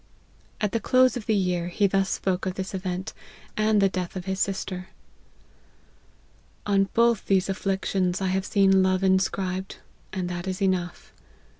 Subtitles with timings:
[0.59, 3.13] And at the close of the year, he thus spoke of this event,
[3.55, 4.87] and the death of his sister:"
[6.65, 9.75] On both these' afflictions I have seen love in scribed,
[10.11, 11.13] and that is enough.